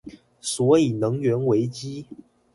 [0.41, 2.07] 所以能源危機